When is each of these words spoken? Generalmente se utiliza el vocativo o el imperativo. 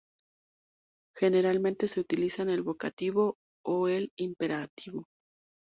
Generalmente 1.15 1.87
se 1.87 1.99
utiliza 1.99 2.41
el 2.41 2.63
vocativo 2.63 3.35
o 3.63 3.87
el 3.87 4.09
imperativo. 4.17 5.05